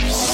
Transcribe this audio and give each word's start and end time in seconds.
Peace. 0.00 0.29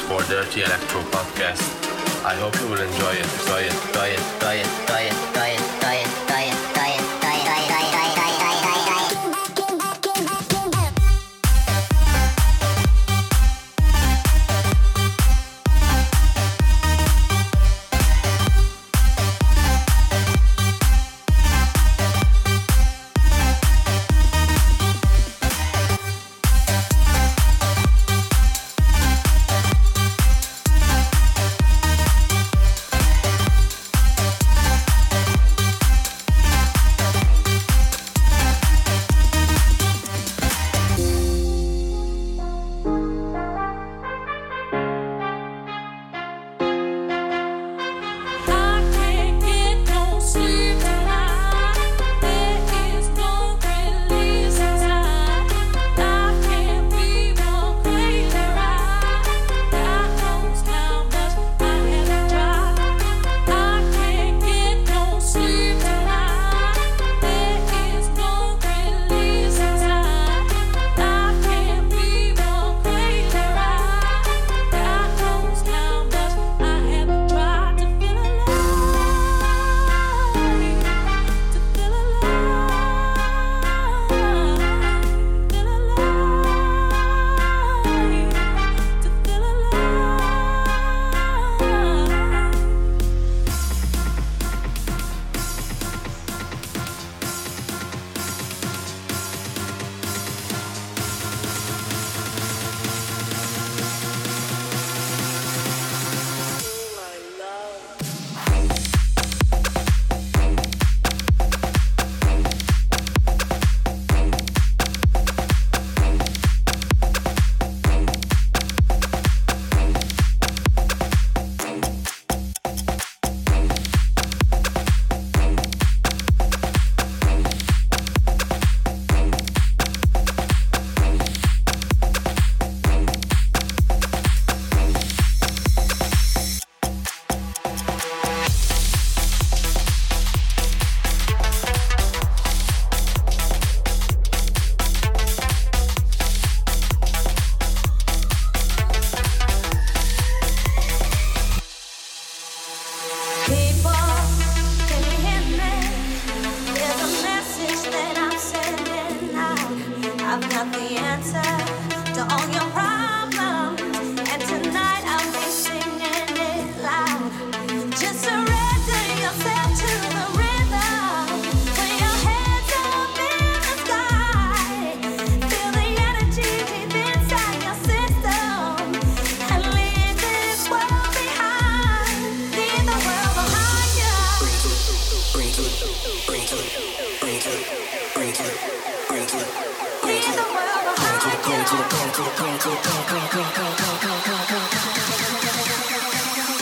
For 0.00 0.22
Dirty 0.22 0.62
Electro 0.62 1.02
Podcast. 1.12 1.60
I 2.24 2.34
hope 2.34 2.54
you 2.60 2.68
will. 2.68 2.80
Enjoy 2.80 3.12
it, 3.12 3.26
enjoy 3.40 3.60
it, 3.60 3.72
enjoy 3.72 4.08
it, 4.08 4.20
enjoy 4.20 4.54
it, 4.54 4.66
enjoy 4.66 5.02
it, 5.04 5.12
enjoy 5.12 5.48
it, 5.48 5.51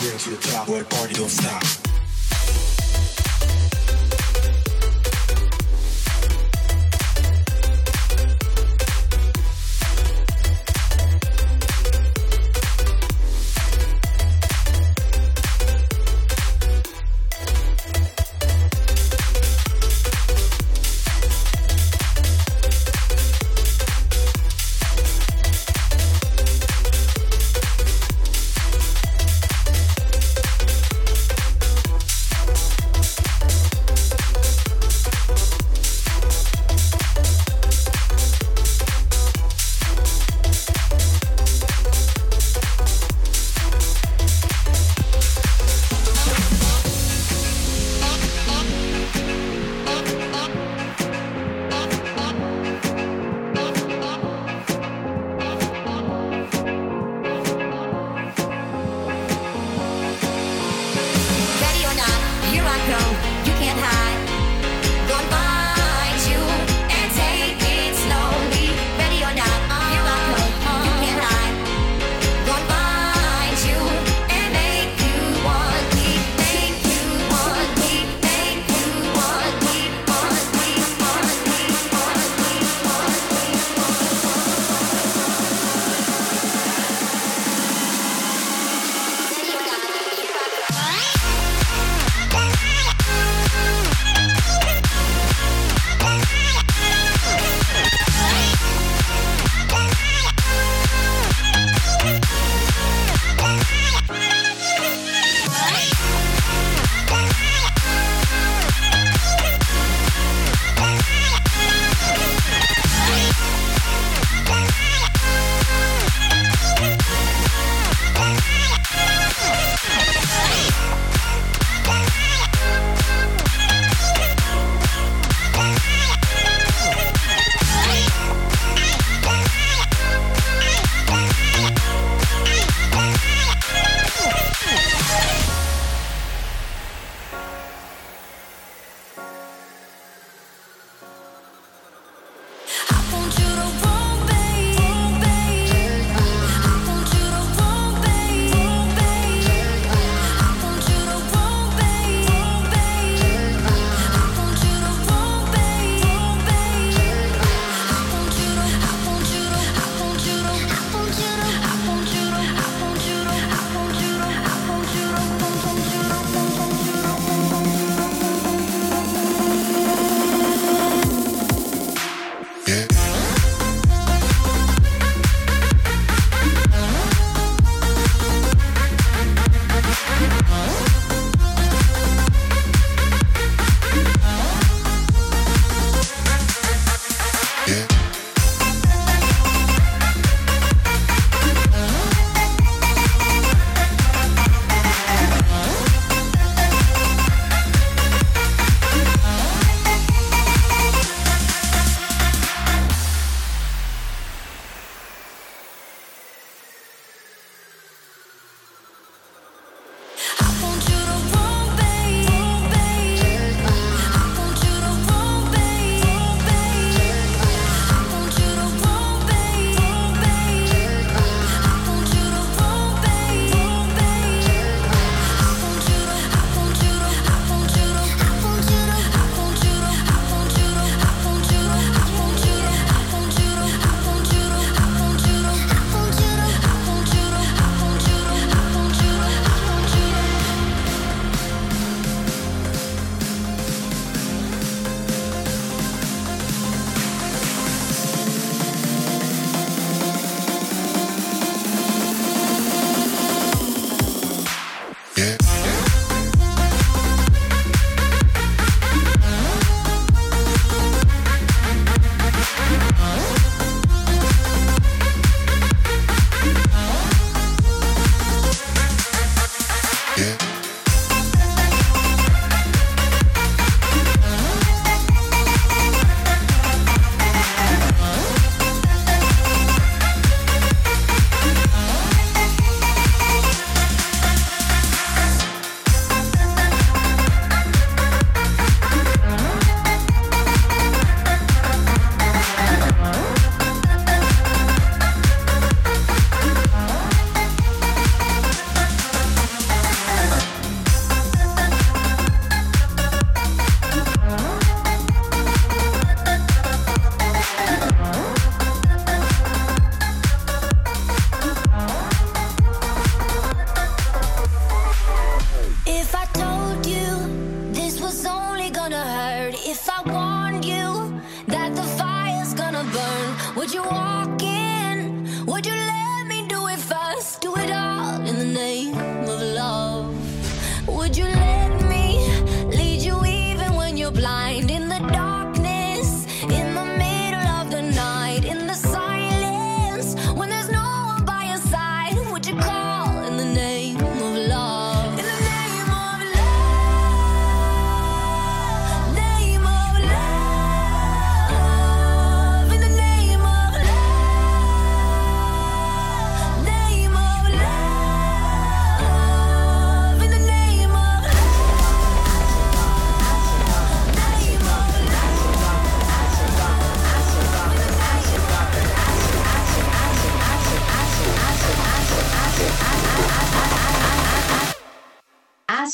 Get 0.01 0.19
to 0.21 0.31
the 0.31 0.37
top, 0.51 0.69
where 0.69 0.85
party 0.85 1.15
don't 1.15 1.29
stop. 1.29 1.80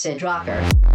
Acid 0.07 0.23
rocker. 0.23 0.86